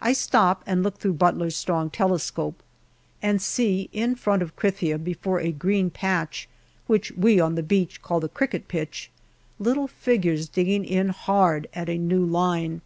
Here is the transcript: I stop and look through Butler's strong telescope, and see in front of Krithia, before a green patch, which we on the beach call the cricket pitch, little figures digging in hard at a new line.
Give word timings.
I 0.00 0.14
stop 0.14 0.64
and 0.66 0.82
look 0.82 0.98
through 0.98 1.12
Butler's 1.12 1.54
strong 1.54 1.90
telescope, 1.90 2.60
and 3.22 3.40
see 3.40 3.88
in 3.92 4.16
front 4.16 4.42
of 4.42 4.56
Krithia, 4.56 4.98
before 4.98 5.38
a 5.38 5.52
green 5.52 5.90
patch, 5.90 6.48
which 6.88 7.12
we 7.12 7.38
on 7.38 7.54
the 7.54 7.62
beach 7.62 8.02
call 8.02 8.18
the 8.18 8.28
cricket 8.28 8.66
pitch, 8.66 9.12
little 9.60 9.86
figures 9.86 10.48
digging 10.48 10.84
in 10.84 11.10
hard 11.10 11.68
at 11.72 11.88
a 11.88 11.98
new 11.98 12.24
line. 12.24 12.80